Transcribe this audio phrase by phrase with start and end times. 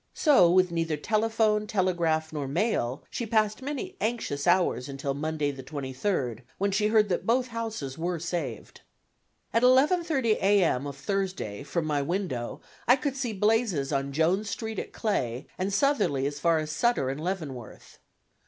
[0.15, 5.61] So, with neither telephone, telegraph, nor mail, she passed many anxious hours until Monday, the
[5.61, 8.81] 23rd, when she heard that both houses were saved.
[9.53, 10.63] At 11:30 A.
[10.63, 10.87] M.
[10.87, 15.71] of Thursday from my window I could see blazes on Jones Street at Clay, and
[15.71, 17.99] southerly as far as Sutter and Leavenworth.